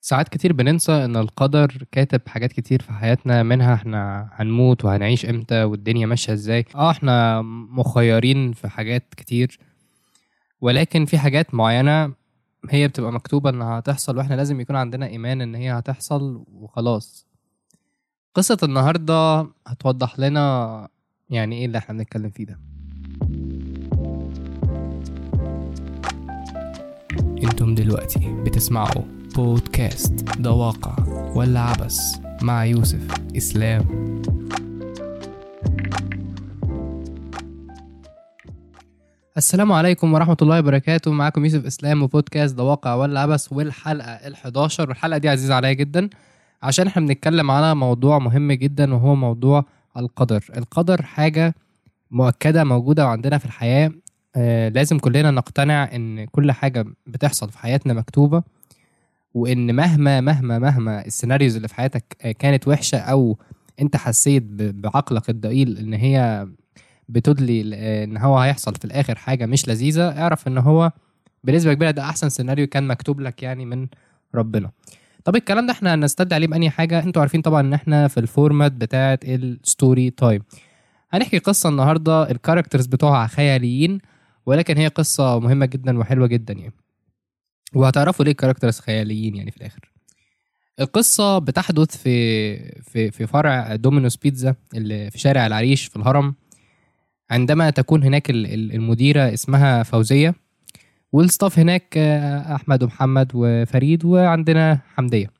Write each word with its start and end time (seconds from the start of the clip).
ساعات 0.00 0.28
كتير 0.28 0.52
بننسى 0.52 0.92
إن 1.04 1.16
القدر 1.16 1.84
كاتب 1.92 2.20
حاجات 2.28 2.52
كتير 2.52 2.82
في 2.82 2.92
حياتنا 2.92 3.42
منها 3.42 3.74
إحنا 3.74 4.30
هنموت 4.32 4.84
وهنعيش 4.84 5.26
إمتى 5.26 5.62
والدنيا 5.64 6.06
ماشية 6.06 6.32
إزاي. 6.32 6.64
آه 6.74 6.90
إحنا 6.90 7.42
مخيرين 7.42 8.52
في 8.52 8.68
حاجات 8.68 9.14
كتير 9.16 9.58
ولكن 10.60 11.04
في 11.04 11.18
حاجات 11.18 11.54
معينة 11.54 12.12
هي 12.70 12.88
بتبقى 12.88 13.12
مكتوبة 13.12 13.50
إنها 13.50 13.78
هتحصل 13.78 14.16
وإحنا 14.16 14.34
لازم 14.34 14.60
يكون 14.60 14.76
عندنا 14.76 15.06
إيمان 15.06 15.40
إن 15.40 15.54
هي 15.54 15.70
هتحصل 15.70 16.44
وخلاص. 16.52 17.26
قصة 18.34 18.58
النهارده 18.62 19.46
هتوضح 19.66 20.18
لنا 20.18 20.88
يعني 21.30 21.58
إيه 21.58 21.66
اللي 21.66 21.78
إحنا 21.78 21.94
بنتكلم 21.98 22.30
فيه 22.30 22.44
ده. 22.44 22.58
إنتم 27.44 27.74
دلوقتي 27.74 28.42
بتسمعوا 28.44 29.17
بودكاست 29.38 30.12
ده 30.38 30.52
واقع 30.52 30.96
ولا 31.34 31.60
عبس 31.60 32.20
مع 32.42 32.64
يوسف 32.64 33.06
إسلام. 33.36 33.84
السلام 39.36 39.72
عليكم 39.72 40.14
ورحمة 40.14 40.36
الله 40.42 40.58
وبركاته. 40.58 41.12
معاكم 41.12 41.44
يوسف 41.44 41.66
إسلام 41.66 42.02
وبودكاست 42.02 42.54
ده 42.54 42.62
واقع 42.62 42.94
ولا 42.94 43.20
عبس 43.20 43.52
والحلقة 43.52 44.18
ال11 44.18 44.80
والحلقة 44.80 45.18
دي 45.18 45.28
عزيزة 45.28 45.54
عليا 45.54 45.72
جدا. 45.72 46.10
عشان 46.62 46.86
إحنا 46.86 47.06
بنتكلم 47.06 47.50
على 47.50 47.74
موضوع 47.74 48.18
مهم 48.18 48.52
جدا 48.52 48.94
وهو 48.94 49.14
موضوع 49.14 49.64
القدر. 49.96 50.44
القدر 50.56 51.02
حاجة 51.02 51.54
مؤكدة 52.10 52.64
موجودة 52.64 53.08
عندنا 53.08 53.38
في 53.38 53.44
الحياة. 53.44 53.92
آه 54.36 54.68
لازم 54.68 54.98
كلنا 54.98 55.30
نقتنع 55.30 55.90
إن 55.94 56.24
كل 56.24 56.52
حاجة 56.52 56.84
بتحصل 57.06 57.50
في 57.50 57.58
حياتنا 57.58 57.94
مكتوبة. 57.94 58.57
وإن 59.34 59.74
مهما 59.74 60.20
مهما 60.20 60.58
مهما 60.58 61.06
ال 61.06 61.11
scenarios 61.11 61.56
اللي 61.56 61.68
في 61.68 61.74
حياتك 61.74 62.16
آه، 62.22 62.32
كانت 62.32 62.68
وحشة 62.68 62.98
أو 62.98 63.38
أنت 63.80 63.96
حسيت 63.96 64.42
بعقلك 64.58 65.30
الضئيل 65.30 65.78
إن 65.78 65.94
هي 65.94 66.48
بتدلي 67.08 67.70
آه، 67.74 68.04
إن 68.04 68.16
هو 68.16 68.38
هيحصل 68.38 68.74
في 68.74 68.84
الآخر 68.84 69.14
حاجة 69.14 69.46
مش 69.46 69.68
لذيذة 69.68 70.22
اعرف 70.22 70.48
إن 70.48 70.58
هو 70.58 70.92
بنسبة 71.44 71.74
كبيرة 71.74 71.90
ده 71.90 72.02
أحسن 72.02 72.28
سيناريو 72.28 72.66
كان 72.66 72.86
مكتوب 72.86 73.20
لك 73.20 73.42
يعني 73.42 73.64
من 73.64 73.86
ربنا. 74.34 74.70
طب 75.24 75.36
الكلام 75.36 75.66
ده 75.66 75.72
إحنا 75.72 75.94
هنستدل 75.94 76.34
عليه 76.36 76.46
بأنهي 76.46 76.70
حاجة؟ 76.70 77.02
أنتوا 77.02 77.22
عارفين 77.22 77.42
طبعا 77.42 77.60
إن 77.60 77.72
إحنا 77.72 78.08
في 78.08 78.20
ال 78.20 78.27
format 78.27 78.72
بتاعت 78.72 79.24
ال 79.24 79.38
story 79.38 80.10
time 80.10 80.42
هنحكي 81.10 81.38
قصة 81.38 81.68
النهاردة 81.68 82.30
ال 82.30 82.35
characters 82.35 82.86
بتوعها 82.86 83.26
خياليين 83.26 83.98
ولكن 84.46 84.76
هي 84.76 84.88
قصة 84.88 85.40
مهمة 85.40 85.66
جدا 85.66 85.98
وحلوة 85.98 86.26
جدا 86.26 86.54
يعني. 86.54 86.74
وهتعرفوا 87.74 88.24
ليه 88.24 88.32
ال 88.32 88.36
characters 88.36 88.78
خياليين 88.80 89.36
يعني 89.36 89.50
في 89.50 89.56
الآخر. 89.56 89.80
القصة 90.80 91.38
بتحدث 91.38 91.96
في 91.96 92.56
في 92.82 93.10
في 93.10 93.26
فرع 93.26 93.76
Domino's 93.76 94.16
Pizza 94.16 94.54
اللي 94.74 95.10
في 95.10 95.18
شارع 95.18 95.46
العريش 95.46 95.84
في 95.86 95.96
الهرم. 95.96 96.34
عندما 97.30 97.70
تكون 97.70 98.04
هناك 98.04 98.30
ال- 98.30 98.46
ال- 98.46 98.74
المديرة 98.74 99.34
اسمها 99.34 99.82
فوزية 99.82 100.34
وال 101.12 101.25
staff 101.25 101.58
هناك 101.58 101.98
أحمد 102.54 102.82
ومحمد 102.82 103.30
وفريد 103.34 104.04
وعندنا 104.04 104.80
حمدية. 104.94 105.30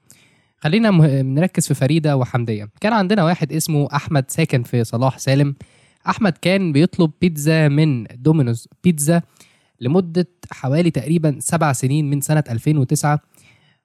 خلينا 0.59 0.91
نركز 1.23 1.67
في 1.69 1.75
فريدة 1.75 2.17
وحمدية. 2.17 2.69
كان 2.81 2.93
عندنا 2.93 3.25
واحد 3.25 3.53
اسمه 3.53 3.89
أحمد 3.95 4.31
ساكن 4.31 4.63
في 4.63 4.85
صلاح 4.85 5.19
سالم. 5.19 5.55
أحمد 6.09 6.33
كان 6.43 6.73
بيطلب 6.73 7.11
بيتزا 7.21 7.69
من 7.69 8.05
Domino's 8.05 8.69
Pizza 8.85 9.23
لمدة 9.81 10.29
حوالي 10.51 10.91
تقريبا 10.91 11.37
سبع 11.41 11.73
سنين 11.73 12.11
من 12.11 12.21
سنة 12.21 12.45
2009 12.51 13.21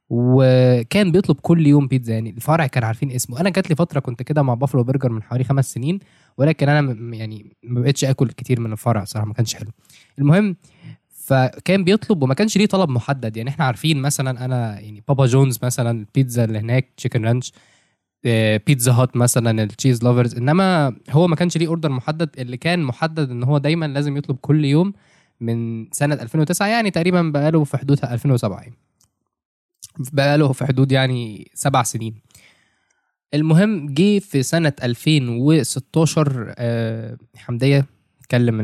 وكان 0.09 1.11
بيطلب 1.11 1.37
كل 1.41 1.67
يوم 1.67 1.87
بيتزا. 1.87 2.13
يعني 2.13 2.29
الفرع 2.29 2.67
كان 2.67 2.83
عارفين 2.83 3.11
اسمه. 3.11 3.39
أنا 3.39 3.49
جات 3.49 3.69
لي 3.69 3.75
فترة 3.75 3.99
كنت 3.99 4.21
كده 4.21 4.41
مع 4.41 4.53
Buffalo 4.53 4.83
Burger 4.83 5.11
من 5.11 5.23
حوالي 5.23 5.43
خمس 5.43 5.73
سنين 5.73 5.99
ولكن 6.37 6.69
أنا 6.69 7.15
يعني 7.15 7.55
ما 7.63 7.81
بقتش 7.81 8.05
آكل 8.05 8.27
كتير 8.27 8.59
من 8.59 8.71
الفرع 8.71 9.03
صراحة 9.03 9.27
ما 9.27 9.33
كانش 9.33 9.55
حلو. 9.55 9.71
المهم 10.19 10.55
فكان 11.09 11.83
بيطلب 11.83 12.23
وما 12.23 12.33
كانش 12.33 12.57
ليه 12.57 12.65
طلب 12.65 12.89
محدد. 12.89 13.37
يعني 13.37 13.49
إحنا 13.49 13.65
عارفين 13.65 14.01
مثلا 14.01 14.45
أنا 14.45 14.79
يعني 14.79 15.03
Papa 15.07 15.25
John's 15.25 15.59
مثلا 15.63 15.91
البيتزا 15.91 16.43
اللي 16.45 16.59
هناك 16.59 16.89
chicken 16.97 17.25
ranch 17.25 17.53
Pizza 18.65 18.91
Hut 18.91 19.17
مثلا 19.17 19.63
ال 19.63 19.69
cheese 19.69 20.03
lovers 20.03 20.35
إنما 20.35 20.95
هو 21.09 21.27
ما 21.27 21.35
كانش 21.35 21.57
ليه 21.57 21.67
order 21.67 21.89
محدد. 21.89 22.29
اللي 22.37 22.57
كان 22.57 22.83
محدد 22.83 23.29
إن 23.31 23.43
هو 23.43 23.57
دايما 23.57 23.85
لازم 23.85 24.17
يطلب 24.17 24.37
كل 24.41 24.65
يوم 24.65 24.93
من 25.39 25.87
سنة 25.91 26.15
2009 26.15 26.67
يعني 26.67 26.91
تقريبا 26.91 27.21
بقاله 27.21 27.63
في 27.63 27.77
حدود 27.77 28.05
2007 28.05 28.61
يعني. 28.61 28.77
بقاله 30.13 30.51
في 30.51 30.65
حدود 30.65 30.91
يعني 30.91 31.51
سبع 31.53 31.83
سنين. 31.83 32.21
المهم 33.33 33.93
جه 33.93 34.19
في 34.19 34.43
سنة 34.43 34.73
2016 34.83 36.53
آه، 36.57 37.17
حمدية 37.35 37.85
تكلم 38.23 38.59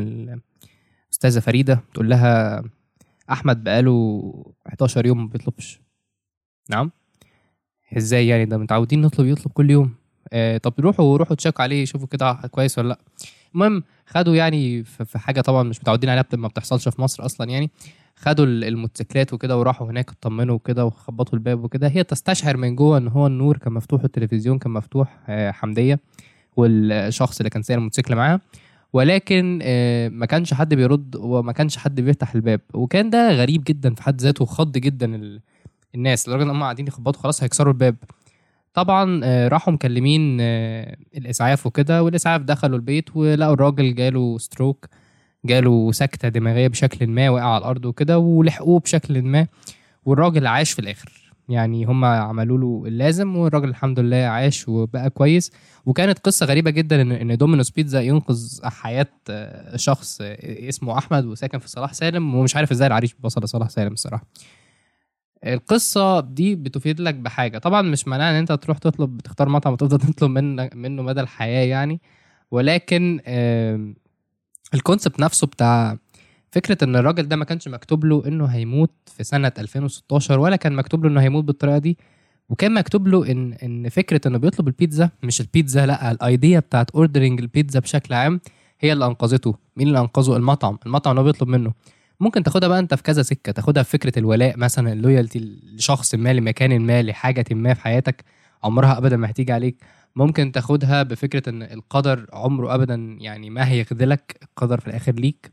الأستاذة 1.10 1.40
فريدة 1.40 1.80
تقول 1.94 2.10
لها 2.10 2.62
أحمد 3.30 3.64
بقاله 3.64 4.32
11 4.66 5.06
يوم 5.06 5.18
ما 5.22 5.28
بيطلبش. 5.28 5.80
نعم؟ 6.70 6.90
إزاي 7.96 8.28
يعني؟ 8.28 8.44
ده 8.44 8.58
متعودين 8.58 9.00
نطلب 9.00 9.26
يطلب 9.26 9.52
كل 9.52 9.70
يوم. 9.70 9.94
آه 10.32 10.56
طب 10.58 10.72
روحوا 10.80 11.16
روحوا 11.16 11.36
تشيك 11.36 11.60
عليه 11.60 11.84
شوفوا 11.84 12.06
كده 12.08 12.32
كويس 12.32 12.78
ولا 12.78 12.88
لأ. 12.88 12.98
المهم 13.54 13.82
خدوا 14.06 14.34
يعني 14.34 14.84
في 14.84 15.18
حاجة 15.18 15.40
طبعا 15.40 15.62
مش 15.62 15.80
متعودين 15.80 16.10
عليها 16.10 16.24
ما 16.32 16.48
بتحصلش 16.48 16.88
في 16.88 17.02
مصر 17.02 17.24
أصلا 17.24 17.50
يعني. 17.50 17.70
خدوا 18.16 18.44
ال- 18.46 18.64
الموتوسيكلات 18.64 19.32
وكده 19.32 19.58
وراحوا 19.58 19.90
هناك 19.90 20.10
اطمنوا 20.10 20.54
وكده 20.54 20.84
وخبطوا 20.86 21.34
الباب 21.38 21.64
وكده. 21.64 21.88
هي 21.88 22.04
تستشعر 22.04 22.56
من 22.56 22.76
جوه 22.76 22.98
إن 22.98 23.08
هو 23.08 23.26
النور 23.26 23.56
كان 23.58 23.72
مفتوح 23.72 24.02
والتلفزيون 24.02 24.58
كان 24.58 24.72
مفتوح 24.72 25.18
آه، 25.28 25.50
حمدية 25.50 26.00
والشخص 26.56 27.38
اللي 27.40 27.50
كان 27.50 27.62
سايق 27.62 27.78
الموتوسيكل 27.78 28.14
معاها 28.16 28.40
ولكن 28.92 29.58
آه، 29.62 30.08
ما 30.08 30.26
كانش 30.26 30.54
حد 30.54 30.74
بيرد 30.74 31.16
وما 31.16 31.52
كانش 31.52 31.76
حد 31.76 32.00
بيفتح 32.00 32.34
الباب. 32.34 32.60
وكان 32.74 33.10
ده 33.10 33.32
غريب 33.32 33.64
جدا 33.66 33.94
في 33.94 34.02
حد 34.02 34.20
ذاته 34.20 34.44
خض 34.44 34.72
جدا 34.72 35.14
ال- 35.16 35.40
الناس 35.94 36.28
لدرجة 36.28 36.42
إن 36.42 36.50
هم 36.50 36.62
قاعدين 36.62 36.86
يخبطوا 36.86 37.22
خلاص 37.22 37.42
هيكسروا 37.42 37.72
الباب. 37.72 37.96
طبعا 38.74 39.20
آه، 39.24 39.48
راحوا 39.48 39.72
مكلمين 39.72 40.38
آه، 40.40 40.96
الإسعاف 41.16 41.66
وكده 41.66 42.02
والإسعاف 42.02 42.42
دخلوا 42.42 42.76
البيت 42.76 43.16
ولقوا 43.16 43.54
الراجل 43.54 43.94
جاله 43.94 44.38
stroke 44.38 44.86
جاله 45.44 45.92
سكتة 45.92 46.28
دماغية 46.28 46.68
بشكل 46.68 47.06
ما 47.06 47.30
وقع 47.30 47.44
على 47.44 47.58
الأرض 47.58 47.84
وكده 47.84 48.18
ولحقوه 48.18 48.80
بشكل 48.80 49.22
ما 49.22 49.46
والراجل 50.04 50.46
عاش 50.46 50.72
في 50.72 50.78
الآخر. 50.78 51.32
يعني 51.48 51.84
هم 51.84 52.04
عملوا 52.04 52.58
له 52.58 52.88
اللازم 52.88 53.36
والراجل 53.36 53.68
الحمد 53.68 54.00
لله 54.00 54.16
عاش 54.16 54.68
وبقى 54.68 55.10
كويس. 55.10 55.52
وكانت 55.86 56.18
قصة 56.18 56.46
غريبة 56.46 56.70
جدا 56.70 57.02
إن 57.02 57.12
إن 57.12 57.36
Domino's 57.36 57.70
Pizza 57.70 58.00
ينقذ 58.00 58.60
حياة 58.64 59.06
آه، 59.30 59.76
شخص 59.76 60.18
اسمه 60.42 60.98
أحمد 60.98 61.24
وساكن 61.26 61.58
في 61.58 61.68
صلاح 61.68 61.92
سالم 61.92 62.34
ومش 62.34 62.56
عارف 62.56 62.70
إزاي 62.70 62.86
العريش 62.86 63.14
وصل 63.22 63.44
لصلاح 63.44 63.68
سالم 63.70 63.92
الصراحة. 63.92 64.24
القصة 65.46 66.20
دي 66.20 66.54
بتفيد 66.54 67.00
لك 67.00 67.14
بحاجة. 67.14 67.58
طبعا 67.58 67.82
مش 67.82 68.08
معناها 68.08 68.30
إن 68.30 68.34
أنت 68.36 68.52
تروح 68.52 68.78
تطلب 68.78 69.20
تختار 69.20 69.48
مطعم 69.48 69.72
وتفضل 69.72 69.98
تطلب 70.12 70.30
منه 70.30 70.70
منه 70.74 71.02
مدى 71.02 71.20
الحياة 71.20 71.64
يعني. 71.64 72.00
ولكن 72.50 73.20
ال 74.74 74.80
concept 74.80 75.20
نفسه 75.20 75.46
بتاع 75.46 75.98
فكرة 76.52 76.84
إن 76.84 76.96
الراجل 76.96 77.28
ده 77.28 77.36
ما 77.36 77.44
كانش 77.44 77.68
مكتوب 77.68 78.04
له 78.04 78.22
إنه 78.26 78.46
هيموت 78.46 78.90
في 79.06 79.24
سنة 79.24 79.52
2016 79.58 80.38
ولا 80.40 80.56
كان 80.56 80.72
مكتوب 80.72 81.04
له 81.04 81.10
إنه 81.10 81.20
هيموت 81.20 81.44
بالطريقة 81.44 81.78
دي 81.78 81.98
وكان 82.48 82.74
مكتوب 82.74 83.08
له 83.08 83.30
إن 83.30 83.52
إن 83.52 83.88
فكرة 83.88 84.20
إنه 84.26 84.38
بيطلب 84.38 84.68
البيتزا 84.68 85.10
مش 85.22 85.40
البيتزا 85.40 85.86
لأ 85.86 86.10
ال 86.10 86.20
idea 86.20 86.60
بتاعت 86.60 86.90
ordering 86.90 87.40
البيتزا 87.40 87.80
بشكل 87.80 88.14
عام 88.14 88.40
هي 88.80 88.92
اللي 88.92 89.06
أنقذته. 89.06 89.54
مين 89.76 89.88
اللي 89.88 90.00
أنقذه؟ 90.00 90.36
المطعم. 90.36 90.78
المطعم 90.86 91.10
اللي 91.10 91.20
هو 91.20 91.24
بيطلب 91.24 91.48
منه. 91.48 91.72
ممكن 92.20 92.42
تاخدها 92.42 92.68
بقى 92.68 92.78
انت 92.78 92.94
في 92.94 93.02
كذا 93.02 93.22
سكة. 93.22 93.52
تاخدها 93.52 93.82
في 93.82 93.90
فكرة 93.90 94.18
الولاء 94.18 94.56
مثلا 94.58 94.92
اللويالتي 94.92 95.38
لشخص 95.74 96.14
ما 96.14 96.32
لمكان 96.32 96.78
ما 96.80 97.02
لحاجة 97.02 97.44
ما 97.50 97.74
في 97.74 97.80
حياتك 97.80 98.24
عمرها 98.64 98.98
ابدا 98.98 99.16
ما 99.16 99.30
هتيجي 99.30 99.52
عليك. 99.52 99.76
ممكن 100.16 100.52
تاخدها 100.52 101.02
بفكرة 101.02 101.48
إن 101.50 101.62
القدر 101.62 102.26
عمره 102.32 102.74
ابدا 102.74 103.16
يعني 103.20 103.50
ما 103.50 103.68
هيخذلك 103.68 104.38
القدر 104.42 104.80
في 104.80 104.86
الآخر 104.88 105.12
ليك. 105.12 105.50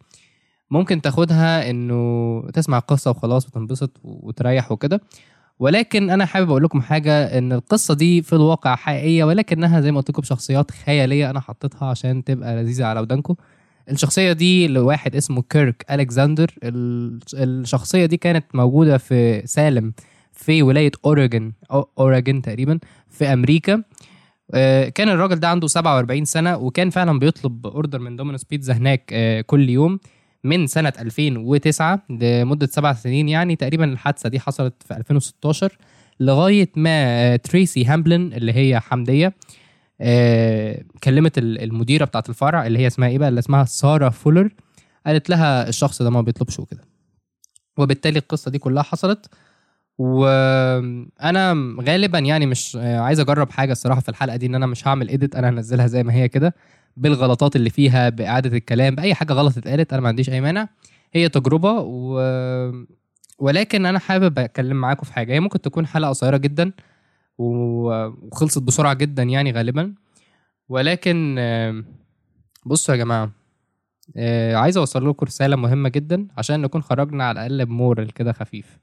ممكن 0.71 1.01
تاخدها 1.01 1.69
إنه 1.69 2.41
تسمع 2.53 2.79
قصة 2.79 3.11
وخلاص 3.11 3.47
وتنبسط 3.47 3.91
وتريح 4.03 4.71
وكده. 4.71 5.01
ولكن 5.59 6.09
أنا 6.09 6.25
حابب 6.25 6.49
أقول 6.49 6.63
لكم 6.63 6.81
حاجة 6.81 7.37
إن 7.37 7.51
القصة 7.53 7.93
دي 7.93 8.21
في 8.21 8.33
الواقع 8.33 8.75
حقيقية 8.75 9.23
ولكنها 9.23 9.81
زي 9.81 9.91
ما 9.91 9.97
قلت 9.97 10.09
لكم 10.09 10.23
شخصيات 10.23 10.71
خيالية 10.71 11.29
أنا 11.29 11.39
حطيتها 11.39 11.85
عشان 11.87 12.23
تبقى 12.23 12.55
لذيذة 12.55 12.85
على 12.85 12.99
ودانكم. 12.99 13.35
الشخصية 13.91 14.31
دي 14.33 14.67
لواحد 14.67 15.15
اسمه 15.15 15.41
كيرك 15.49 15.85
الكساندر 15.91 16.51
ال- 16.63 17.19
الشخصية 17.33 18.05
دي 18.05 18.17
كانت 18.17 18.45
موجودة 18.53 18.97
في 18.97 19.41
سالم 19.45 19.93
في 20.33 20.61
ولاية 20.63 20.91
اوريجن 21.05 21.51
أو 21.71 21.89
اوريجن 21.99 22.41
تقريبا 22.41 22.79
في 23.09 23.25
أمريكا. 23.25 23.83
آه، 24.53 24.89
كان 24.89 25.09
الراجل 25.09 25.35
ده 25.39 25.47
عنده 25.49 25.67
47 25.67 26.25
سنة 26.25 26.57
وكان 26.57 26.89
فعلا 26.89 27.19
بيطلب 27.19 27.67
order 27.67 27.99
من 27.99 28.15
Domino's 28.15 28.43
Pizza 28.43 28.73
هناك 28.73 29.09
آه، 29.13 29.41
كل 29.41 29.69
يوم 29.69 29.99
من 30.43 30.67
سنة 30.67 30.93
2009 30.99 32.01
لمدة 32.09 32.67
سبع 32.67 32.93
سنين 32.93 33.29
يعني. 33.29 33.55
تقريبا 33.55 33.85
الحادثة 33.85 34.29
دي 34.29 34.39
حصلت 34.39 34.73
في 34.87 34.97
2016 34.97 35.77
لغاية 36.19 36.69
ما 36.75 37.35
تريسي 37.35 37.85
هامبلن 37.85 38.33
اللي 38.33 38.53
هي 38.53 38.79
حمدية 38.79 39.33
كلمت 41.03 41.37
ال- 41.37 41.63
المديرة 41.63 42.05
بتاعت 42.05 42.29
الفرع 42.29 42.65
اللي 42.67 42.79
هي 42.79 42.87
اسمها 42.87 43.09
إيه 43.09 43.17
بقى؟ 43.17 43.29
اللي 43.29 43.39
اسمها 43.39 43.65
سارة 43.65 44.09
فولر. 44.09 44.49
قالت 45.05 45.29
لها 45.29 45.69
الشخص 45.69 46.01
ده 46.01 46.09
ما 46.09 46.21
بيطلبش 46.21 46.59
وكده. 46.59 46.81
وبالتالي 47.77 48.19
القصة 48.19 48.51
دي 48.51 48.59
كلها 48.59 48.83
حصلت. 48.83 49.25
وأنا 49.97 51.75
غالبا 51.87 52.19
يعني 52.19 52.45
مش 52.45 52.77
آه، 52.81 52.99
عايز 52.99 53.19
أجرب 53.19 53.49
حاجة 53.51 53.71
الصراحة 53.71 54.01
في 54.01 54.09
الحلقة 54.09 54.35
دي 54.35 54.45
إن 54.45 54.55
أنا 54.55 54.65
مش 54.65 54.87
هعمل 54.87 55.09
اديت 55.09 55.35
أنا 55.35 55.49
هنزلها 55.49 55.87
زي 55.87 56.03
ما 56.03 56.13
هي 56.13 56.27
كده 56.29 56.55
بالغلطات 56.97 57.55
اللي 57.55 57.69
فيها 57.69 58.09
بإعادة 58.09 58.57
الكلام 58.57 58.95
بأي 58.95 59.13
حاجة 59.15 59.33
غلط 59.33 59.57
اتقالت 59.57 59.93
أنا 59.93 60.01
ما 60.01 60.07
عنديش 60.07 60.29
أي 60.29 60.41
مانع. 60.41 60.67
هي 61.13 61.29
تجربة 61.29 61.71
و... 61.71 62.21
ولكن 63.39 63.85
أنا 63.85 63.99
حابب 63.99 64.39
أتكلم 64.39 64.77
معاكم 64.81 65.03
في 65.05 65.13
حاجة. 65.13 65.33
هي 65.33 65.39
ممكن 65.39 65.61
تكون 65.61 65.87
حلقة 65.87 66.09
قصيرة 66.09 66.37
جدا 66.37 66.71
وخلصت 67.37 68.61
بسرعة 68.63 68.93
جدا 68.93 69.23
يعني 69.23 69.51
غالبا. 69.51 69.93
ولكن 70.69 71.35
بصوا 72.65 72.95
يا 72.95 72.99
جماعة 72.99 73.31
آه، 74.17 74.55
عايز 74.55 74.77
أوصل 74.77 75.09
لكم 75.09 75.25
رسالة 75.25 75.55
مهمة 75.55 75.89
جدا 75.89 76.27
عشان 76.37 76.61
نكون 76.61 76.81
خرجنا 76.81 77.23
على 77.23 77.45
الأقل 77.45 77.65
بمورال 77.65 78.13
كده 78.13 78.31
خفيف. 78.33 78.79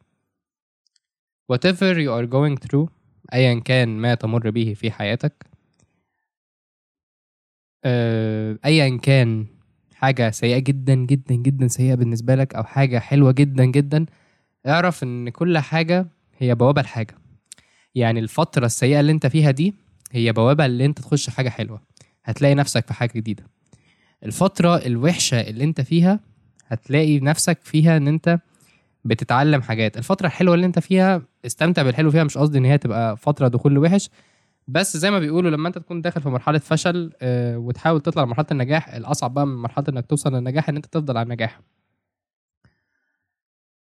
Whatever 1.53 1.95
you 1.97 2.11
are 2.11 2.27
going 2.27 2.67
through 2.67 2.89
ايا 3.35 3.61
كان 3.61 3.89
ما 3.89 4.15
تمر 4.15 4.51
به 4.51 4.75
في 4.77 4.91
حياتك 4.91 5.47
آه، 7.85 8.59
ايا 8.65 8.97
كان 8.97 9.47
حاجة 9.95 10.31
سيئة 10.31 10.59
جدا 10.59 10.95
جدا 10.95 11.35
جدا 11.35 11.69
سيئة 11.69 11.95
بالنسبة 11.95 12.35
لك 12.35 12.55
أو 12.55 12.65
حاجة 12.65 12.99
حلوة 12.99 13.33
جدا 13.33 13.65
جدا 13.65 14.07
اعرف 14.67 15.03
إن 15.03 15.29
كل 15.29 15.59
حاجة 15.59 16.07
هي 16.39 16.55
بوابة 16.55 16.83
لحاجة. 16.83 17.15
يعني 17.95 18.21
الفترة 18.21 18.67
السيئة 18.67 19.01
اللي 19.01 19.13
انت 19.13 19.27
فيها 19.27 19.51
دي 19.51 19.75
هي 20.13 20.33
بوابة 20.33 20.67
اللي 20.67 20.85
انت 20.85 20.99
تخش 21.01 21.31
حاجة 21.31 21.49
حلوة. 21.49 21.81
هتلاقي 22.25 22.55
نفسك 22.55 22.87
في 22.87 22.95
حاجة 22.95 23.13
جديدة. 23.17 23.45
الفترة 24.25 24.77
الوحشة 24.77 25.41
اللي 25.41 25.65
انت 25.65 25.81
فيها 25.81 26.21
هتلاقي 26.67 27.21
نفسك 27.21 27.59
فيها 27.63 27.97
ان 27.97 28.09
انت 28.09 28.39
بتتعلم 29.05 29.63
حاجات. 29.63 29.97
الفترة 29.97 30.27
الحلوة 30.27 30.55
اللي 30.55 30.67
انت 30.67 30.79
فيها 30.79 31.23
استمتع 31.47 31.83
بالحلو 31.83 32.11
فيها 32.11 32.25
مش 32.25 32.39
قصدي 32.39 32.59
ان 32.59 32.65
هي 32.65 32.79
تبقى 32.79 33.17
فترة 33.17 33.49
دخول 33.49 33.79
وحش 33.79 34.11
بس 34.69 34.97
زي 34.97 35.11
ما 35.11 35.19
بيقولوا 35.19 35.51
لما 35.51 35.69
انت 35.69 35.79
تكون 35.79 36.03
داخل 36.03 36.21
في 36.23 36.29
مرحلة 36.29 36.59
فشل 36.59 37.13
آه، 37.23 37.59
وتحاول 37.59 38.01
تطلع 38.01 38.23
لمرحله 38.23 38.47
النجاح 38.51 38.89
الأصعب 38.95 39.35
بقى 39.35 39.47
من 39.47 39.55
مرحلة 39.57 39.85
انك 39.89 40.07
توصل 40.07 40.35
للنجاح 40.35 40.69
ان 40.69 40.77
انت 40.77 40.87
تفضل 40.87 41.17
على 41.17 41.25
النجاح. 41.25 41.61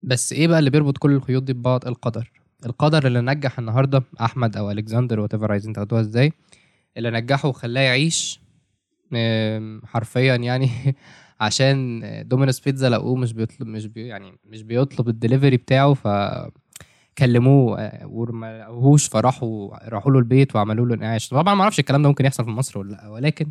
بس 0.04 0.33
إيه 0.33 0.47
بقى 0.47 0.59
اللي 0.59 0.69
بيربط 0.69 0.97
كل 0.97 1.12
الخيوط 1.12 1.44
دي 1.44 1.54
ببعض؟ 1.54 1.88
القدر. 1.88 2.41
القدر 2.66 3.08
اللي 3.08 3.22
نجح 3.22 3.60
النهارده 3.60 4.04
أحمد 4.22 4.58
أو 4.58 4.72
الكسندر 4.72 5.19
whatever 5.19 5.51
عايزين 5.52 5.74
تاخدوها 5.74 6.02
إزاي 6.02 6.34
اللي 6.98 7.12
نجحه 7.12 7.50
وخلاه 7.50 7.81
يعيش 7.81 8.40
حرفيا 9.86 10.36
يعني 10.36 10.69
عشان 11.42 12.04
Domino's 12.28 12.60
Pizza 12.60 12.89
لقوه 12.90 13.16
مش 13.16 13.34
بيطلب 13.34 13.68
مش 13.68 13.86
بي 13.86 14.08
يعني 14.08 14.34
مش 14.46 14.63
بيطلب 14.63 15.10
الدليفري 15.10 15.58
بتاعه 15.58 15.94
ف 15.94 16.08
كلموه 17.18 17.80
آه، 17.81 18.08
وما 18.08 18.98
فراحوا 18.98 19.69
راحوا 19.90 20.12
له 20.12 20.19
البيت 20.19 20.56
وعملوا 20.56 20.86
له 20.86 20.96
انعاش 20.96 21.30
طبعا 21.30 21.56
ما 21.56 21.62
أعرفش 21.64 21.80
الكلام 21.80 22.02
ده 22.02 22.10
ممكن 22.10 22.25
يحصل 22.25 22.44
في 22.44 22.50
مصر 22.50 22.80
ولا 22.80 22.92
لأ 22.92 23.07
ولكن 23.07 23.48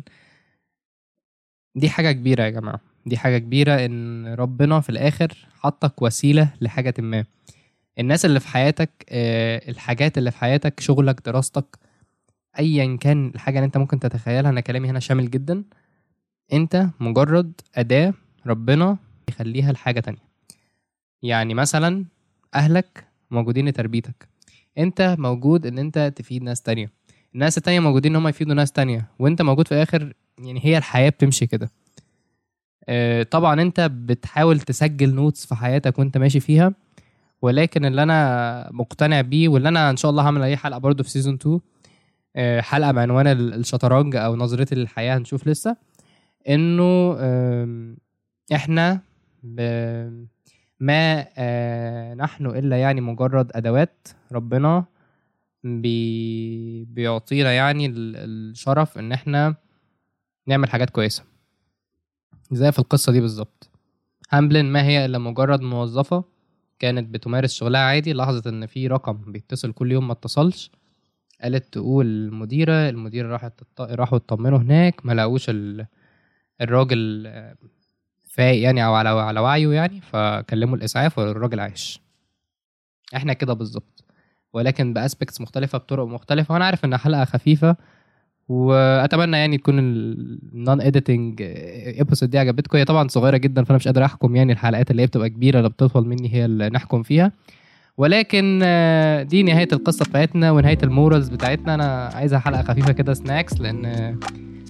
دي 1.75 1.89
حاجة 1.89 2.11
كبيرة 2.11 2.43
يا 2.43 2.49
جماعة. 2.49 2.79
دي 3.05 3.17
حاجة 3.17 3.37
كبيرة 3.37 3.85
إن 3.85 4.27
ربنا 4.27 4.79
في 4.79 4.89
الآخر 4.89 5.47
حطك 5.59 6.01
وسيلة 6.01 6.53
لحاجة 6.61 6.93
ما. 6.99 7.25
الناس 7.99 8.25
اللي 8.25 8.39
في 8.39 8.47
حياتك 8.47 8.89
آه، 9.09 9.69
الحاجات 9.69 10.17
اللي 10.17 10.31
في 10.31 10.37
حياتك 10.37 10.79
شغلك 10.79 11.21
دراستك 11.25 11.79
ايا 12.59 12.97
كان 12.97 13.31
الحاجة 13.35 13.55
اللي 13.55 13.65
أنت 13.65 13.77
ممكن 13.77 13.99
تتخيلها 13.99 14.51
أنا 14.51 14.61
كلامي 14.61 14.89
هنا 14.89 14.99
شامل 14.99 15.31
جدا. 15.31 15.63
أنت 16.53 16.87
مجرد 16.99 17.51
أداة 17.75 18.13
ربنا 18.47 18.97
يخليها 19.29 19.71
لحاجة 19.71 19.99
تانية. 19.99 20.23
يعني 21.23 21.53
مثلا 21.53 22.05
أهلك 22.55 23.07
موجودين 23.31 23.67
لتربيتك. 23.67 24.27
أنت 24.77 25.15
موجود 25.19 25.65
إن 25.65 25.79
أنت 25.79 26.13
تفيد 26.15 26.43
ناس 26.43 26.61
تانية. 26.61 26.91
الناس 27.33 27.57
التانية 27.57 27.79
موجودين 27.79 28.11
إن 28.11 28.21
هم 28.21 28.27
يفيدوا 28.27 28.53
ناس 28.53 28.71
تانية. 28.71 29.05
وأنت 29.19 29.41
موجود 29.41 29.67
في 29.67 29.73
الآخر 29.73 30.13
يعني 30.39 30.59
هي 30.63 30.77
الحياة 30.77 31.09
بتمشي 31.09 31.47
كده. 31.47 31.69
آه، 32.89 33.23
طبعا 33.23 33.61
أنت 33.61 33.81
بتحاول 33.81 34.59
تسجل 34.59 35.13
notes 35.15 35.45
في 35.45 35.55
حياتك 35.55 35.99
وأنت 35.99 36.17
ماشي 36.17 36.39
فيها. 36.39 36.73
ولكن 37.41 37.85
اللي 37.85 38.03
أنا 38.03 38.69
مقتنع 38.73 39.21
بيه 39.21 39.47
واللي 39.49 39.69
أنا 39.69 39.89
إن 39.89 39.97
شاء 39.97 40.11
الله 40.11 40.23
هعمل 40.23 40.41
أي 40.41 40.57
حلقة 40.57 40.77
برضو 40.77 41.03
في 41.03 41.09
season 41.09 41.33
2 41.33 41.59
آه، 42.35 42.61
حلقة 42.61 42.91
بعنوان 42.91 43.27
ال- 43.27 43.53
الشطرنج 43.53 44.15
أو 44.15 44.35
نظرتي 44.35 44.75
للحياة 44.75 45.17
هنشوف 45.17 45.47
لسه 45.47 45.77
إنه 46.49 47.13
إحنا 48.53 49.01
ما 50.79 51.27
آه، 51.37 52.13
نحن 52.13 52.45
إلا 52.45 52.77
يعني 52.81 53.01
مجرد 53.01 53.51
أدوات 53.55 54.07
ربنا 54.31 54.85
بي 55.63 56.85
بيعطينا 56.85 57.51
يعني 57.51 57.85
ال- 57.85 58.15
الشرف 58.51 58.97
إن 58.97 59.11
إحنا 59.11 59.55
نعمل 60.47 60.69
حاجات 60.69 60.89
كويسة. 60.89 61.23
زي 62.51 62.71
في 62.71 62.79
القصة 62.79 63.11
دي 63.11 63.21
بالظبط. 63.21 63.69
هامبلن 64.31 64.65
ما 64.65 64.83
هي 64.83 65.05
إلا 65.05 65.17
مجرد 65.17 65.61
موظفة 65.61 66.23
كانت 66.81 67.09
بتمارس 67.13 67.53
شغلها 67.53 67.81
عادي 67.81 68.13
لاحظت 68.13 68.47
إن 68.47 68.65
في 68.65 68.87
رقم 68.87 69.31
بيتصل 69.31 69.71
كل 69.71 69.91
يوم 69.91 70.07
ما 70.07 70.13
اتصلش 70.13 70.71
قالت 71.41 71.73
تقول 71.73 72.05
المديرة 72.05 72.89
المديرة 72.89 73.27
راحت 73.27 73.53
راحوا 73.79 74.17
يطمنوا 74.17 74.59
هناك 74.59 75.05
ما 75.05 75.13
لقوش 75.13 75.49
ال... 75.49 75.85
الراجل 76.61 77.31
فايق 78.27 78.63
يعني 78.63 78.85
أو 78.85 78.93
على 78.93 79.09
على 79.09 79.39
وعيه 79.39 79.69
يعني 79.69 80.01
فكلموا 80.01 80.77
الإسعاف 80.77 81.17
والراجل 81.17 81.59
عايش. 81.59 82.01
إحنا 83.15 83.33
كده 83.33 83.53
بالظبط. 83.53 84.03
ولكن 84.53 84.93
ب 84.93 84.99
aspects 84.99 85.41
مختلفة 85.41 85.77
بطرق 85.77 86.05
مختلفة 86.05 86.53
وأنا 86.53 86.65
عارف 86.65 86.85
انها 86.85 86.97
حلقة 86.97 87.25
خفيفة 87.25 87.75
وأتمنى 88.49 89.37
يعني 89.37 89.57
تكون 89.57 89.79
ال 89.79 90.05
non 90.05 90.81
editing 90.81 91.41
episode 91.99 92.29
دي 92.29 92.39
عجبتكم. 92.39 92.77
هي 92.77 92.85
طبعا 92.85 93.07
صغيرة 93.07 93.37
جدا 93.37 93.63
فأنا 93.63 93.75
مش 93.77 93.87
قادر 93.87 94.05
أحكم 94.05 94.35
يعني 94.35 94.51
الحلقات 94.53 94.91
اللي 94.91 95.01
هي 95.01 95.05
بتبقى 95.07 95.29
كبيرة 95.29 95.57
اللي 95.57 95.69
بتطول 95.69 96.07
مني 96.07 96.33
هي 96.33 96.45
اللي 96.45 96.69
نحكم 96.69 97.03
فيها. 97.03 97.31
ولكن 97.97 98.59
آه، 98.63 99.23
دي 99.23 99.43
نهاية 99.43 99.67
القصة 99.73 100.05
بتاعتنا 100.05 100.51
ونهاية 100.51 100.77
ال 100.83 100.90
morals 100.90 101.29
بتاعتنا. 101.29 101.73
أنا 101.75 102.09
عايزها 102.13 102.39
حلقة 102.39 102.63
خفيفة 102.63 102.91
كده 102.91 103.13
snacks 103.13 103.61
لأن 103.61 103.85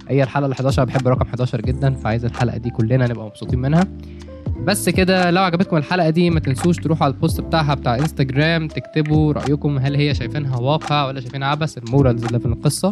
هي 0.10 0.24
الحلقة 0.24 0.48
ال 0.48 0.51
11 0.51 0.84
بحب 0.84 1.08
رقم 1.08 1.22
11 1.28 1.62
جدا 1.62 1.94
فعايز 1.94 2.25
الحلقة 2.25 2.58
دي 2.58 2.70
كلنا 2.70 3.08
نبقى 3.08 3.25
مبسوطين 3.25 3.60
منها. 3.60 3.88
بس 4.63 4.90
كده 4.90 5.32
لو 5.32 5.44
عجبتكم 5.44 5.78
الحلقة 5.78 6.10
دي 6.10 6.30
ما 6.30 6.40
تنسوش 6.40 6.78
تروحوا 6.78 7.04
على 7.04 7.13
ال 7.13 7.19
post 7.19 7.41
بتاعها 7.42 7.74
بتاع 7.74 7.96
انستجرام 7.96 8.68
تكتبوا 8.68 9.34
رأيكم 9.34 9.78
هل 9.78 9.96
هي 9.96 10.13
شايفينها 10.16 10.58
واقع 10.58 11.08
ولا 11.08 11.20
شايفينها 11.20 11.48
عبث 11.48 11.78
ال 11.77 11.84
morals 11.84 12.25
اللي 12.25 12.40
في 12.40 12.46
القصة. 12.46 12.92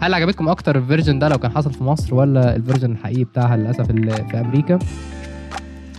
هل 0.00 0.14
عجبتكم 0.14 0.48
أكتر 0.48 0.76
ال 0.78 0.83
version 0.83 1.18
ده 1.18 1.28
لو 1.28 1.38
كان 1.38 1.50
حصل 1.50 1.72
في 1.72 1.84
مصر 1.84 2.14
ولا 2.14 2.56
ال 2.56 2.61
version 2.61 2.92
الحقيقي 2.92 3.24
بتاعها 3.24 3.56
للأسف 3.56 3.90
اللي 3.90 4.12
في 4.30 4.40
أمريكا؟ 4.40 4.78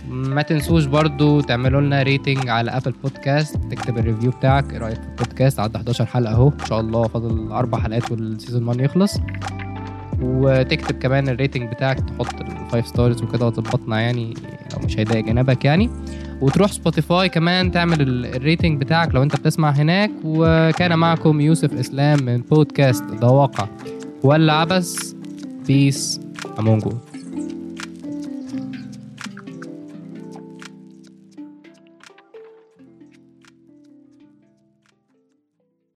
ما 0.08 0.42
تنسوش 0.42 0.84
برضو 0.84 1.40
تعملوا 1.40 1.80
لنا 1.80 2.02
rating 2.02 2.48
على 2.48 2.70
Apple 2.70 2.94
Podcast 3.02 3.56
تكتب 3.70 3.98
ال 3.98 4.03
review 4.03 4.30
بتاعك 4.30 4.72
إيه 4.72 4.78
رأيك 4.78 4.96
في 5.02 5.08
البودكاست 5.08 5.60
عدى 5.60 5.76
11 5.78 6.06
حلقة 6.06 6.32
أهو 6.34 6.48
إن 6.48 6.66
شاء 6.66 6.80
الله 6.80 7.08
فاضل 7.08 7.52
أربع 7.52 7.78
حلقات 7.78 8.10
وال 8.12 8.26
season 8.26 8.68
1 8.68 8.80
يخلص. 8.80 9.18
وتكتب 10.22 10.98
كمان 10.98 11.28
ال 11.28 11.34
rating 11.34 11.70
بتاعك 11.72 12.00
تحط 12.00 12.40
ال 12.40 12.49
five 12.49 12.86
stars 12.86 13.22
وكده 13.22 13.46
وتظبطنا 13.46 14.00
يعني 14.00 14.34
لو 14.72 14.78
مش 14.84 14.98
هيضايق 14.98 15.24
جنابك 15.24 15.64
يعني. 15.64 15.90
وتروح 16.40 16.72
Spotify 16.72 17.28
كمان 17.28 17.70
تعمل 17.72 18.00
ال- 18.00 18.26
rating 18.36 18.80
بتاعك 18.80 19.14
لو 19.14 19.22
انت 19.22 19.36
بتسمع 19.36 19.70
هناك. 19.70 20.10
وكان 20.24 20.98
معكم 20.98 21.40
يوسف 21.40 21.72
إسلام 21.74 22.22
من 22.22 22.36
بودكاست 22.40 23.04
ده 23.04 23.26
واقع 23.28 23.68
ولا 24.22 24.52
عبث 24.52 25.16
peace 25.66 26.20
among 26.58 26.79
you 26.79 26.92